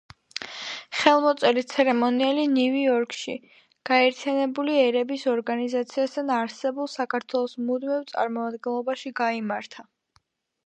ხელმოწერის 0.99 1.67
ცერემონიალი 1.73 2.45
ნიუ-იორკში, 2.53 3.35
გაერთიანებული 3.89 4.77
ერების 4.85 5.25
ორგანიზაციასთან 5.33 6.31
არსებულ 6.37 6.89
საქართველოს 6.95 7.53
მუდმივ 7.67 8.03
წარმომადგენლობაში 8.13 9.13
გაიმართა. 9.21 9.87